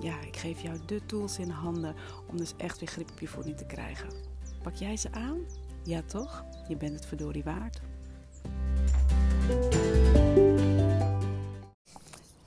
[0.00, 1.94] ja, ik geef jou de tools in handen
[2.30, 4.08] om dus echt weer grip op je voeding te krijgen.
[4.62, 5.38] Pak jij ze aan?
[5.84, 6.44] Ja toch?
[6.68, 7.80] Je bent het verdorie waard.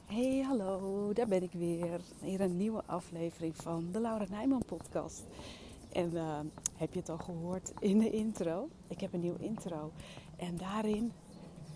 [0.05, 1.99] Hey, hallo, daar ben ik weer.
[2.21, 5.23] Hier een nieuwe aflevering van de Laura Nijman podcast.
[5.91, 6.39] En uh,
[6.77, 8.69] heb je het al gehoord in de intro?
[8.87, 9.91] Ik heb een nieuwe intro.
[10.37, 11.11] En daarin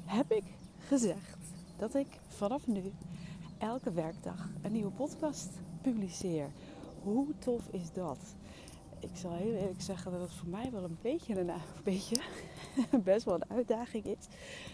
[0.05, 0.43] heb ik
[0.77, 1.37] gezegd
[1.77, 2.91] dat ik vanaf nu
[3.57, 5.49] elke werkdag een nieuwe podcast
[5.83, 6.49] publiceer.
[7.03, 8.19] Hoe tof is dat?
[8.99, 11.51] Ik zal heel eerlijk zeggen dat het voor mij wel een beetje een,
[11.83, 12.15] beetje,
[13.03, 14.25] best wel een uitdaging is.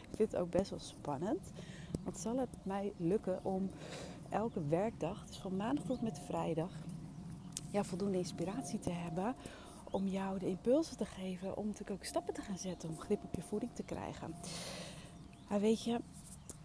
[0.02, 1.52] Ik vind het ook best wel spannend.
[2.04, 3.70] Want zal het mij lukken om
[4.30, 6.72] elke werkdag, dus van maandag tot met vrijdag,
[7.72, 9.36] ja, voldoende inspiratie te hebben
[9.92, 13.23] om jou de impulsen te geven om natuurlijk ook stappen te gaan zetten om grip
[13.23, 14.36] op je voeding te krijgen.
[15.48, 16.00] Maar weet je,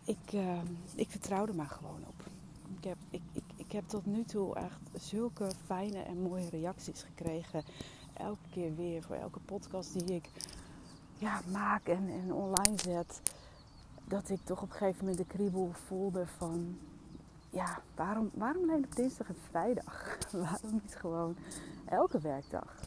[0.04, 0.58] ik, uh,
[0.94, 2.33] ik vertrouw er maar gewoon op.
[2.78, 3.22] Ik heb, ik,
[3.56, 7.64] ik, heb tot nu toe echt zulke fijne en mooie reacties gekregen.
[8.14, 10.30] Elke keer weer voor elke podcast die ik
[11.18, 13.20] ja, maak en, online zet.
[14.04, 16.78] Dat ik toch op een gegeven moment de kriebel voelde van...
[17.50, 20.18] Ja, waarom, waarom alleen op dinsdag en vrijdag?
[20.32, 21.36] waarom niet gewoon
[21.84, 22.80] elke werkdag?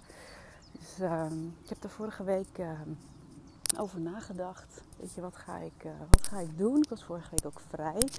[0.72, 1.26] Dus uh,
[1.64, 2.58] ik heb er vorige week...
[2.58, 2.70] Uh,
[3.76, 4.82] over nagedacht.
[5.00, 6.78] Weet je, wat ga, ik, uh, wat ga ik doen?
[6.78, 8.10] Ik was vorige week ook vrij.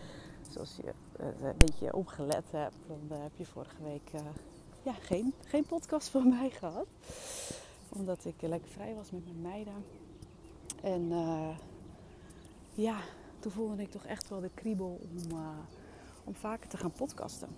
[0.48, 4.10] Dus als je uh, een beetje opgelet hebt, dan uh, heb je vorige week
[4.82, 6.86] ja, geen, geen podcast van mij gehad.
[7.88, 9.84] Omdat ik lekker vrij was met mijn meiden.
[10.82, 11.08] En
[12.74, 12.96] ja,
[13.40, 15.38] toen voelde ik toch echt wel de kriebel om,
[16.24, 17.48] om vaker te gaan podcasten.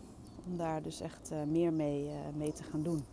[0.46, 3.04] Om daar dus echt meer mee, mee te gaan doen.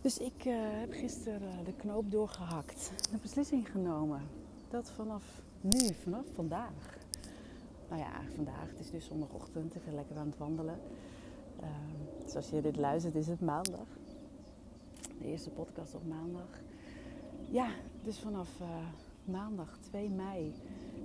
[0.00, 2.92] Dus ik heb gisteren de knoop doorgehakt.
[3.10, 4.22] De beslissing genomen.
[4.70, 5.24] Dat vanaf
[5.60, 7.01] nu, vanaf vandaag.
[7.92, 8.70] Nou ja, vandaag.
[8.70, 9.74] Het is dus zondagochtend.
[9.74, 10.80] Ik ben lekker aan het wandelen.
[11.60, 11.66] Uh,
[12.24, 13.86] dus als je dit luistert, is het maandag.
[15.18, 16.60] De eerste podcast op maandag.
[17.50, 17.68] Ja,
[18.02, 18.68] dus vanaf eh,
[19.24, 20.54] maandag 2 mei.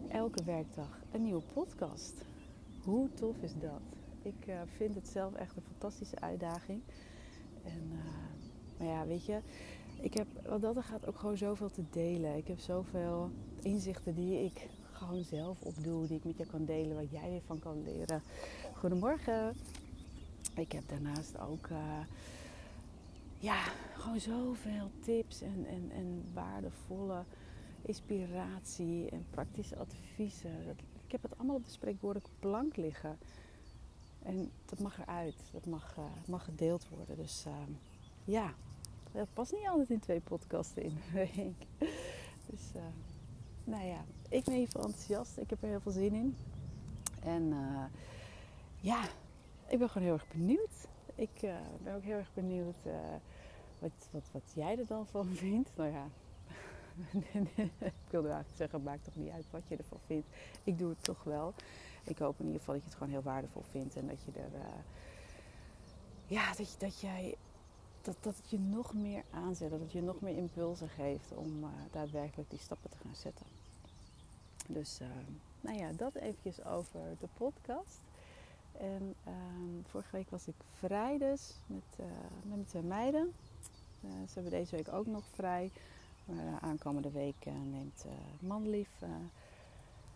[0.10, 2.26] Elke werkdag een nieuwe podcast.
[2.84, 3.82] Hoe tof is dat?
[4.22, 6.82] Ik eh, vind het zelf echt een fantastische uitdaging.
[7.64, 7.92] En
[8.78, 9.40] maar ja, weet je,
[10.02, 12.38] ik heb wat dat er gaat ook gewoon zoveel te delen.
[12.38, 13.30] Ik heb zoveel
[13.62, 17.42] inzichten die ik gewoon zelf opdoe, die ik met je kan delen, waar jij weer
[17.46, 18.22] van kan leren.
[18.74, 19.56] Goedemorgen.
[20.56, 22.00] Ik heb daarnaast ook uh,
[23.40, 23.64] ja,
[23.94, 27.24] gewoon zoveel tips en, en, en waardevolle
[27.82, 30.70] inspiratie en praktische adviezen.
[31.06, 33.18] Ik heb het allemaal op de spreekwoordelijke plank liggen.
[34.24, 35.36] En dat mag eruit.
[35.52, 37.16] Dat mag, uh, mag gedeeld worden.
[37.16, 37.54] Dus uh,
[38.26, 38.54] ja,
[39.12, 41.68] dat past niet altijd in twee podcasten in een week.
[42.50, 42.82] Dus uh,
[43.68, 45.38] nou ja, ik ben even enthousiast.
[45.38, 46.36] Ik heb er heel veel zin in.
[47.24, 47.84] En uh,
[48.80, 49.04] ja,
[49.68, 50.88] ik ben gewoon heel erg benieuwd.
[51.16, 52.76] Ik uh, ben ook heel erg benieuwd
[53.80, 55.70] wat, wat, wat jij er dan van vindt.
[55.76, 56.08] Nou ja,
[57.80, 60.28] ik wilde eigenlijk zeggen, maakt toch niet uit wat je ervan vindt.
[60.64, 61.54] Ik doe het toch wel.
[62.04, 64.32] Ik hoop in ieder geval dat je het gewoon heel waardevol vindt en dat je
[64.40, 64.50] er,
[66.28, 67.36] ja, dat, dat jij
[68.22, 71.70] dat, het je nog meer aanzet, dat het je nog meer impulsen geeft om uh,
[71.92, 73.46] daadwerkelijk die stappen te gaan zetten.
[74.68, 75.08] Dus uh,
[75.62, 78.00] nou ja, dat eventjes over de podcast.
[78.78, 79.34] En uh,
[79.86, 82.06] vorige week was ik vrij dus met, uh,
[82.44, 83.34] met mijn meiden.
[84.02, 85.72] ze hebben deze week ook nog vrij.
[86.26, 88.06] Maar aankomende week neemt
[88.40, 88.90] manlief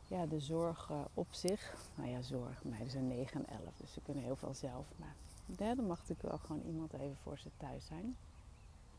[0.07, 1.75] ja, de zorg op zich.
[1.95, 2.63] Nou ja, zorg.
[2.63, 4.85] Meiden zijn 9 en 11, dus ze kunnen heel veel zelf.
[4.95, 5.15] Maar
[5.57, 8.17] dan mag natuurlijk wel gewoon iemand even voor ze thuis zijn.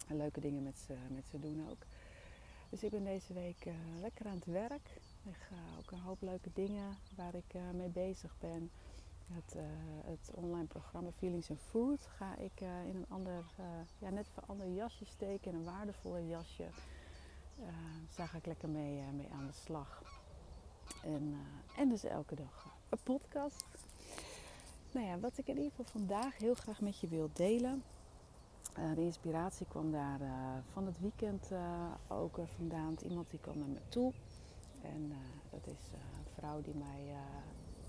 [0.08, 1.86] En leuke dingen met ze, met doen ook.
[2.68, 5.00] Dus ik ben deze week uh, lekker aan het werk.
[5.24, 8.70] Ik ga ook een hoop leuke dingen waar ik uh, mee bezig ben.
[9.32, 9.62] Het, uh,
[10.04, 13.44] het, online programma Feelings and Food ga ik in een ander,
[13.98, 16.66] ja, net een ander jasje steken, in een waardevoller jasje.
[18.16, 20.02] daar ga ik lekker mee, mee aan de slag.
[21.04, 21.36] En,
[21.76, 23.64] en dus elke dag een podcast
[24.92, 27.82] nou ja, wat ik in ieder geval vandaag heel graag met je wil delen.
[28.78, 30.30] Uh, de inspiratie kwam daar uh,
[30.72, 32.96] van het weekend uh, ook vandaan.
[33.02, 34.12] Iemand die kwam naar me toe.
[34.82, 35.12] En
[35.50, 37.14] dat is een vrouw die mij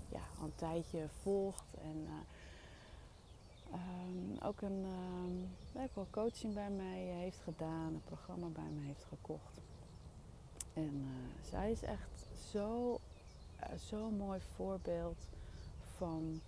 [0.08, 1.64] ja, al een tijdje volgt.
[1.82, 2.06] En
[3.72, 4.86] ehm, ook een
[5.94, 9.60] wel coaching bij mij heeft gedaan, een programma bij mij heeft gekocht.
[10.72, 11.06] En
[11.50, 13.00] zij is echt zo,
[13.60, 15.28] uh, zo'n mooi voorbeeld
[15.96, 16.40] van,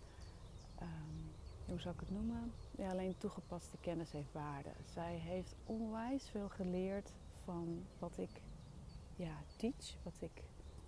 [0.82, 1.30] um,
[1.66, 2.52] hoe zou ik het noemen?
[2.78, 4.70] Ja, alleen toegepaste kennis heeft waarde.
[4.92, 7.12] Zij heeft onwijs veel geleerd
[7.44, 8.30] van wat ik
[9.16, 10.42] ja, teach, wat ik,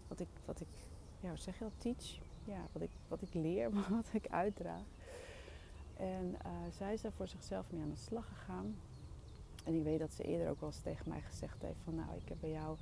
[0.09, 0.69] wat ik, wat ik,
[1.21, 2.19] ja, zeg je teach?
[2.45, 4.83] Ja, wat ik, wat ik leer, wat ik uitdraag.
[5.97, 8.77] En uh, zij is daar voor zichzelf mee aan de slag gegaan.
[9.65, 12.17] En ik weet dat ze eerder ook wel eens tegen mij gezegd heeft van nou,
[12.17, 12.77] ik heb bij jou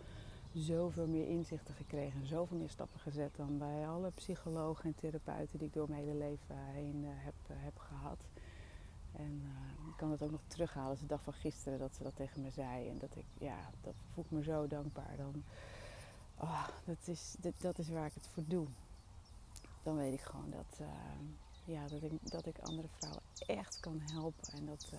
[0.57, 5.67] zoveel meer inzichten gekregen, zoveel meer stappen gezet dan bij alle psychologen en therapeuten die
[5.67, 8.19] ik door mijn hele leven heen uh, heb, uh, heb gehad.
[9.13, 10.99] En uh, ik kan het ook nog terughalen.
[10.99, 12.89] De dag van gisteren dat ze dat tegen me zei.
[12.89, 15.17] En dat ik, ja, dat voel ik me zo dankbaar.
[15.17, 15.43] Dan,
[16.37, 18.67] oh, dat, is, dat, is waar ik het voor doe.
[19.83, 20.87] Dan weet ik gewoon dat,
[21.65, 24.53] ja, dat, ik, dat ik andere vrouwen echt kan helpen.
[24.53, 24.93] En dat,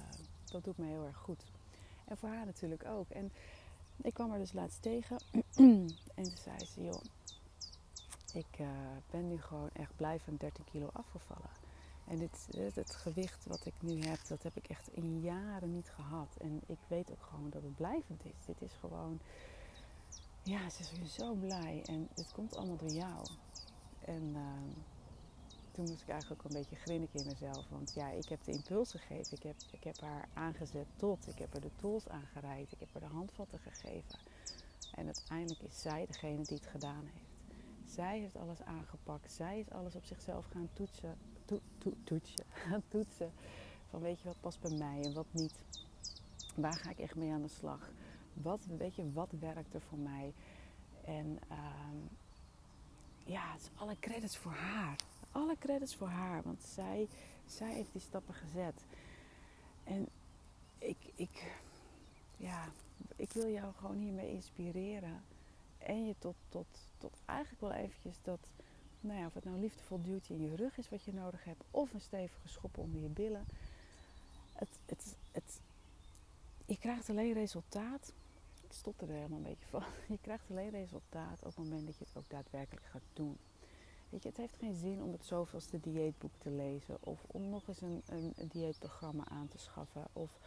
[0.52, 1.44] dat doet me heel erg goed.
[2.06, 3.10] En voor haar natuurlijk ook.
[3.10, 3.32] En
[4.02, 5.18] ik kwam haar dus laatst tegen.
[6.16, 7.02] en toen zei ze, joh,
[8.34, 8.66] ik
[9.12, 11.50] ben nu gewoon echt blij van 13 kilo afgevallen.
[12.08, 15.90] En dit, het gewicht wat ik nu heb, dat heb ik echt in jaren niet
[15.90, 16.36] gehad.
[16.38, 18.46] En ik weet ook gewoon dat het blijvend is.
[18.46, 19.20] Dit is gewoon,
[20.44, 21.84] ja, ze is zo blij.
[21.86, 23.26] En het komt allemaal door jou.
[24.06, 24.42] En uh,
[25.78, 27.70] toen moest ik eigenlijk ook een beetje grinniken in mezelf.
[27.70, 29.38] Want ja, ik heb de impuls gegeven.
[29.38, 31.28] Ik heb, ik heb haar aangezet tot.
[31.28, 32.72] Ik heb haar de tools aangereikt.
[32.72, 34.20] Ik heb haar de handvatten gegeven.
[34.96, 37.94] En uiteindelijk is zij degene die het gedaan heeft.
[37.94, 39.32] Zij heeft alles aangepakt.
[39.32, 42.46] Zij is alles op zichzelf gaan toetsen to, to, toetsen,
[42.92, 43.32] toetsen.
[43.90, 45.60] Van weet je wat past bij mij en wat niet.
[46.56, 47.90] Waar ga ik echt mee aan de slag?
[48.34, 50.34] Wat, weet je, wat werkt er voor mij?
[51.06, 51.58] En uh,
[53.26, 54.96] ja, het is alle credits voor haar.
[55.32, 57.08] Alle credits voor haar, want zij,
[57.46, 58.84] zij heeft die stappen gezet.
[59.84, 60.08] En
[60.78, 61.52] ik, ik,
[62.38, 62.72] ja,
[63.16, 65.24] ik wil jou gewoon hiermee inspireren.
[65.78, 68.40] En je tot, tot, tot eigenlijk wel eventjes dat
[69.02, 71.64] nou ja, of het nou liefdevol duwtje in je rug is wat je nodig hebt,
[71.72, 73.46] of een stevige schop onder je billen.
[74.54, 75.60] Het, het, het,
[76.66, 78.14] je krijgt alleen resultaat.
[78.64, 79.84] Ik stotter er helemaal een beetje van.
[80.14, 83.38] Je krijgt alleen resultaat op het moment dat je het ook daadwerkelijk gaat doen.
[84.10, 87.68] Weet je, het heeft geen zin om het zoveelste dieetboek te lezen of om nog
[87.68, 90.08] eens een, een, dieetprogramma aan te schaffen.
[90.14, 90.40] Of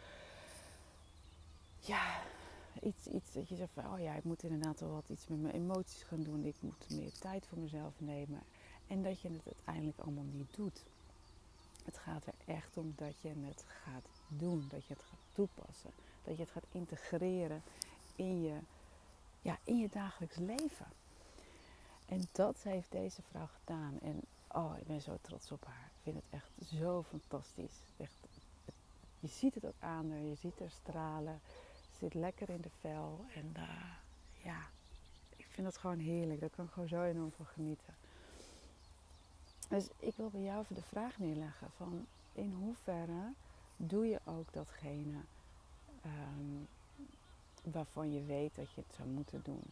[1.78, 2.22] ja,
[2.82, 5.42] iets, iets dat je zegt van, oh ja, ik moet inderdaad wel wat iets met
[5.42, 6.44] mijn emoties gaan doen.
[6.44, 8.42] Ik moet meer tijd voor mezelf nemen.
[8.86, 10.84] En dat je het uiteindelijk allemaal niet doet.
[11.84, 14.66] Het gaat er echt om dat je het gaat doen.
[14.70, 15.90] Dat je het gaat toepassen.
[16.24, 17.62] Dat je het gaat integreren
[18.16, 18.58] in je,
[19.42, 20.86] ja, in je dagelijks leven.
[22.10, 24.00] En dat heeft deze vrouw gedaan.
[24.00, 25.90] En oh, ik ben zo trots op haar.
[25.94, 27.78] Ik vind het echt zo fantastisch.
[27.96, 28.12] Echt,
[29.20, 30.20] je ziet het ook aan haar.
[30.20, 31.40] Je ziet haar stralen
[31.98, 33.24] zit lekker in de vel.
[33.34, 33.94] En uh,
[34.44, 34.68] ja,
[35.36, 36.40] ik vind dat gewoon heerlijk.
[36.40, 37.94] Daar kan ik gewoon zo enorm van genieten.
[39.68, 43.32] Dus ik wil bij jou even de vraag neerleggen van in hoeverre
[43.76, 45.20] doe je ook datgene
[46.04, 46.68] um,
[47.62, 49.64] waarvan je weet dat je het zou moeten doen?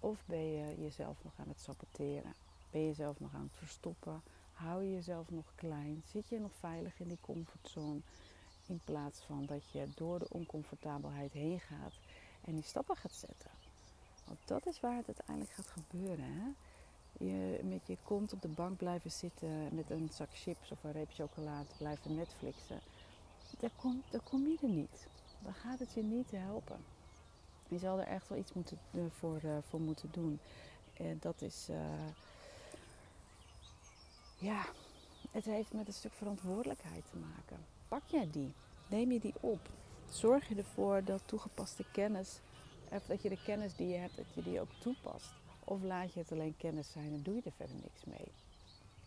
[0.00, 2.34] Of ben je jezelf nog aan het saboteren?
[2.70, 4.22] Ben je jezelf nog aan het verstoppen?
[4.52, 6.02] Hou je jezelf nog klein?
[6.06, 8.00] Zit je nog veilig in die comfortzone?
[8.66, 11.92] In plaats van dat je door de oncomfortabelheid heen gaat
[12.44, 13.50] en die stappen gaat zetten.
[14.24, 16.24] Want dat is waar het uiteindelijk gaat gebeuren.
[16.24, 16.48] Hè?
[17.24, 20.92] Je met je kont op de bank blijven zitten met een zak chips of een
[20.92, 22.80] reep chocolade blijven Netflixen.
[23.58, 25.06] Daar kom, daar kom je er niet.
[25.42, 26.84] Dan gaat het je niet helpen.
[27.68, 30.38] Je zal er echt wel iets moeten, uh, voor, uh, voor moeten doen.
[30.92, 31.66] En dat is.
[31.70, 31.76] Uh,
[34.38, 34.66] ja,
[35.30, 38.52] het heeft met een stuk verantwoordelijkheid te maken pak jij die?
[38.88, 39.68] Neem je die op?
[40.08, 42.40] Zorg je ervoor dat toegepaste kennis,
[42.90, 45.30] of dat je de kennis die je hebt, dat je die ook toepast?
[45.64, 48.32] Of laat je het alleen kennis zijn en doe je er verder niks mee?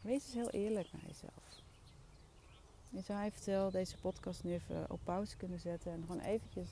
[0.01, 1.61] Wees eens heel eerlijk naar jezelf.
[2.89, 6.67] Je zou eventueel deze podcast nu even op pauze kunnen zetten en gewoon eventjes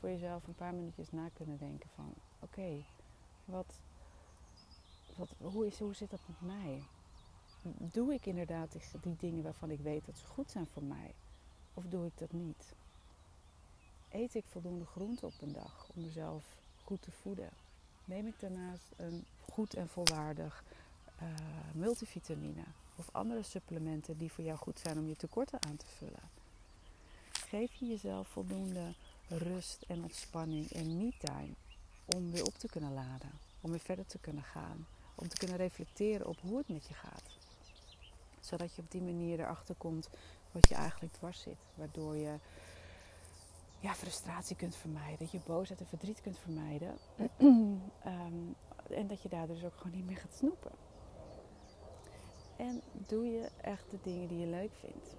[0.00, 2.84] voor jezelf een paar minuutjes na kunnen denken van oké,
[3.44, 3.80] wat,
[5.16, 6.82] wat, hoe, is, hoe zit dat met mij?
[7.92, 11.14] Doe ik inderdaad die, dingen waarvan ik weet dat ze goed zijn voor mij?
[11.74, 12.74] Of doe ik dat niet?
[14.10, 16.44] Eet ik voldoende groente op een dag om mezelf
[16.84, 17.50] goed te voeden?
[18.04, 20.64] Neem ik daarnaast een goed en volwaardig
[21.22, 21.28] uh,
[21.74, 22.64] multivitamine
[22.96, 26.30] of andere supplementen die voor jou goed zijn om je tekorten aan te vullen?
[27.32, 28.94] Geef je jezelf voldoende
[29.30, 31.54] rust en ontspanning en me-time
[32.04, 35.56] om weer op te kunnen laden, om weer verder te kunnen gaan, om te kunnen
[35.56, 37.38] reflecteren op hoe het met je gaat
[38.40, 40.08] zodat je op die manier erachter komt
[40.52, 41.66] wat je eigenlijk dwars zit.
[41.74, 42.34] Waardoor je
[43.80, 46.94] ja, frustratie kunt vermijden, dat je boosheid en verdriet kunt vermijden.
[48.04, 48.34] Ehm,
[48.90, 50.72] en dat je daar dus ook gewoon niet meer gaat snoepen.
[52.56, 55.16] En doe je echt de dingen die je leuk vindt.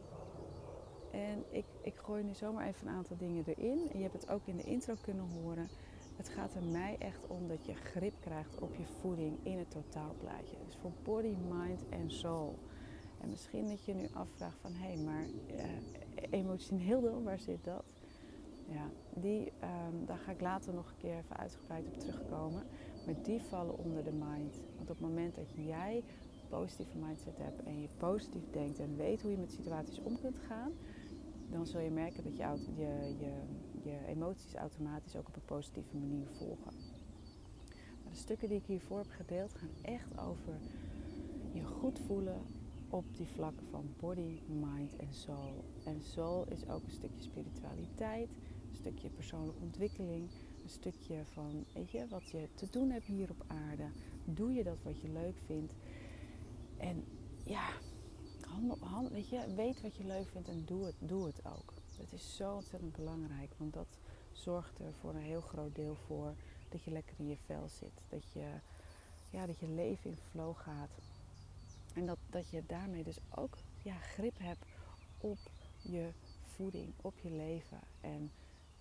[1.12, 3.89] En ik, ik gooi nu zomaar even een aantal dingen erin.
[3.91, 5.68] En je hebt het ook in de intro kunnen horen.
[6.15, 9.72] Het gaat er mij echt om dat je grip krijgt op je voeding in het
[9.72, 10.56] totaalplaatje.
[10.65, 12.60] Dus voor body, mind en soul.
[13.22, 15.65] En misschien dat je nu afvraagt van hé, hey, maar uh,
[16.30, 17.84] emotioneel waar zit dat?
[18.68, 22.63] Ja, die, um, daar ga ik later nog een keer even uitgebreid op terugkomen.
[23.06, 24.56] Maar die vallen onder de mind.
[24.75, 28.98] Want op het moment dat jij een positieve mindset hebt en je positief denkt en
[28.98, 30.72] weet hoe je met situaties om kunt gaan,
[31.51, 32.43] dan zul je merken dat je,
[32.75, 33.34] je, je,
[33.84, 36.74] je emoties automatisch ook op een positieve manier volgen.
[38.03, 40.53] Maar de stukken die ik hiervoor heb gedeeld gaan echt over
[41.53, 42.41] je goed voelen
[42.89, 45.63] op die vlakken van body, mind en soul.
[45.86, 48.29] En soul is ook een stukje spiritualiteit,
[48.70, 50.29] een stukje persoonlijke ontwikkeling,
[50.63, 53.88] een stukje van, weet je, wat je te doen hebt hier op aarde.
[54.25, 55.74] Doe je dat wat je leuk vindt?
[56.77, 57.03] En
[57.46, 57.70] ja,
[58.51, 61.74] handel, handel, weet je, weet wat je leuk vindt en doe het, doe het ook.
[61.98, 63.98] Het is zo ontzettend belangrijk, want dat
[64.31, 66.34] zorgt er voor een heel groot deel voor
[66.70, 68.01] dat je lekker in je vel zit.
[68.10, 68.48] Dat je,
[69.29, 70.89] ja, dat je leven in flow gaat.
[71.93, 74.65] En dat, dat je daarmee dus ook ja, grip hebt
[75.17, 75.38] op
[75.81, 76.10] je
[76.43, 77.79] voeding, op je leven.
[78.01, 78.31] En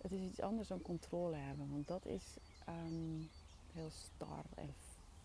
[0.03, 2.37] het is iets anders dan controle hebben, want dat is
[2.69, 3.29] um,
[3.73, 4.75] heel star en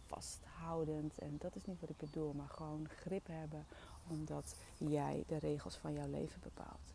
[0.08, 1.18] vasthoudend.
[1.18, 3.66] En dat is niet wat ik bedoel, maar gewoon grip hebben
[4.08, 6.94] omdat jij de regels van jouw leven bepaalt.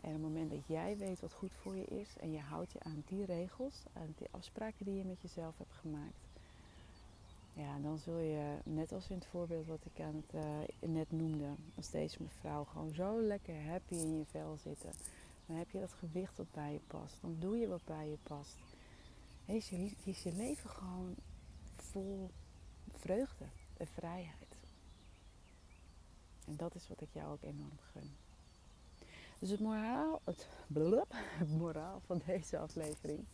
[0.00, 2.72] En op het moment dat jij weet wat goed voor je is en je houdt
[2.72, 6.26] je aan die regels, aan die afspraken die je met jezelf hebt gemaakt,
[7.56, 11.12] ja, dan zul je, net als in het voorbeeld wat ik aan het uh, net
[11.12, 14.90] noemde, als deze mevrouw gewoon zo lekker happy in je vel zitten.
[15.46, 17.14] Dan heb je dat gewicht wat bij je past.
[17.20, 18.56] Dan doe je wat bij je past.
[19.46, 19.72] Is
[20.04, 21.14] is je leven gewoon
[22.92, 23.44] vreugde
[23.76, 24.56] en vrijheid.
[26.46, 28.16] En dat is wat ik jou ook enorm gun.
[29.38, 31.14] Dus het moraal, het, blub,
[31.58, 33.24] moraal van deze aflevering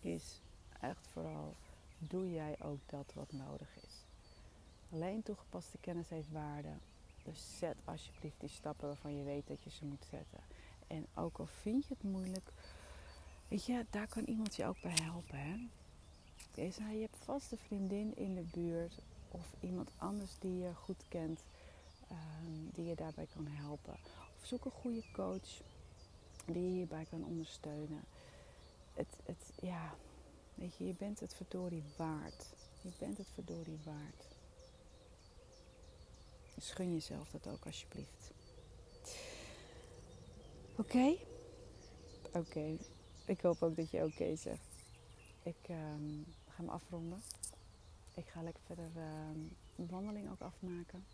[0.00, 0.40] is
[0.80, 1.54] echt vooral:
[1.98, 4.04] doe jij ook dat wat nodig is?
[4.92, 6.72] Alleen toegepaste kennis heeft waarde.
[7.24, 10.40] Dus zet alsjeblieft die stappen waarvan je weet dat je ze moet zetten.
[10.86, 12.52] En ook al vind je het moeilijk,
[13.48, 15.38] weet je, daar kan iemand je ook bij helpen.
[15.38, 15.68] Hè?
[16.54, 18.98] Je hebt vast een vriendin in de buurt
[19.30, 21.40] of iemand anders die je goed kent,
[22.10, 23.96] um, die je daarbij kan helpen.
[24.38, 25.62] Of zoek een goede coach
[26.46, 28.04] die je hierbij kan ondersteunen.
[28.94, 29.94] Het, het, ja,
[30.54, 32.46] weet je, je bent het verdorie waard.
[32.80, 34.24] Je bent het verdorie waard.
[36.54, 38.30] Dus gun jezelf dat ook alsjeblieft.
[40.76, 41.16] Oké?
[42.32, 42.76] Oké.
[43.24, 44.65] Ik hoop ook dat je oké zegt.
[45.46, 47.22] Ik um, ga hem afronden.
[48.14, 49.04] Ik ga lekker verder uh,
[49.76, 51.04] een wandeling ook afmaken.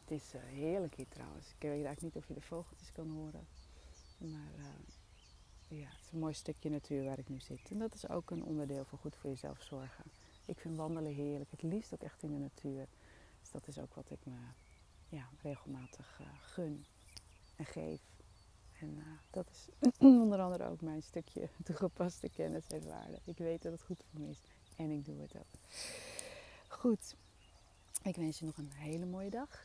[0.00, 1.46] Het is uh, heerlijk hier trouwens.
[1.46, 3.46] Ik weet eigenlijk niet of je de vogeltjes kan horen.
[4.18, 7.70] Maar uh, ja, het is een mooi stukje natuur waar ik nu zit.
[7.70, 10.04] En dat is ook een onderdeel van goed voor jezelf zorgen.
[10.44, 11.50] Ik vind wandelen heerlijk.
[11.50, 12.86] Het liefst ook echt in de natuur.
[13.40, 14.36] Dus dat is ook wat ik me
[15.08, 16.84] ja, regelmatig uh, gun
[17.56, 18.00] en geef.
[18.84, 19.90] En dat is
[20.22, 23.18] onder andere ook mijn stukje toegepaste kennis en waarde.
[23.24, 24.40] Ik weet dat het goed voor me is.
[24.76, 25.60] En ik doe het ook.
[26.68, 27.16] Goed.
[28.02, 29.64] Ik wens je nog een hele mooie dag.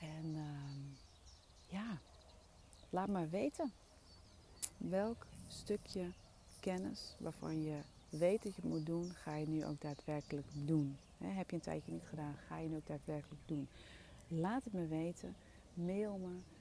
[0.00, 0.42] En uh,
[1.68, 1.98] ja,
[2.90, 3.72] laat maar weten
[4.76, 6.12] welk stukje
[6.60, 10.96] kennis waarvan je weet dat je het moet doen, ga je nu ook daadwerkelijk doen.
[11.18, 13.68] heb je een tijdje niet gedaan, ga je nu ook daadwerkelijk doen.
[14.28, 15.36] Laat het me weten.
[15.74, 16.53] Mail me.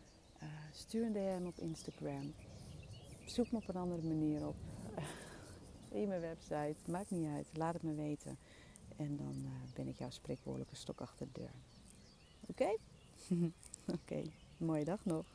[0.43, 2.33] Uh, stuur een DM op Instagram.
[3.25, 4.55] Zoek me op een andere manier op
[6.01, 6.75] in mijn website.
[6.85, 7.47] Maakt niet uit.
[7.53, 8.37] Laat het me weten.
[8.95, 11.51] En dan uh, ben ik jouw spreekwoordelijke stok achter de deur.
[12.47, 12.77] Oké?
[14.01, 14.21] Oké.
[14.57, 15.25] Mooie dag nog.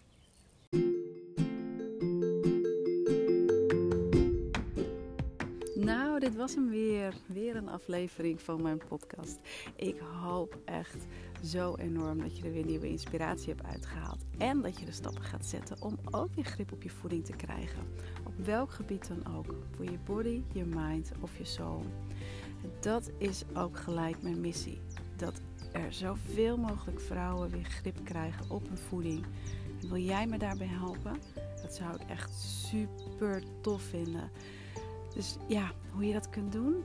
[5.75, 7.15] Nou, dit was hem weer.
[7.27, 9.39] Weer een aflevering van mijn podcast.
[9.77, 11.07] Ik hoop echt
[11.45, 14.25] zo enorm dat je er weer nieuwe inspiratie hebt uitgehaald.
[14.39, 17.33] En dat je de stappen gaat zetten om ook weer grip op je voeding te
[17.33, 17.83] krijgen.
[18.25, 19.55] Op welk gebied dan ook.
[19.71, 21.85] Voor je body, je mind of je soul.
[22.81, 24.81] Dat is ook gelijk mijn missie.
[25.17, 25.41] Dat
[25.73, 29.25] er zoveel mogelijk vrouwen weer grip krijgen op hun voeding.
[29.81, 31.17] Wil jij me daarbij helpen?
[31.63, 34.31] Dat zou ik echt super tof vinden.
[35.15, 36.85] Dus ja, hoe je dat kunt doen?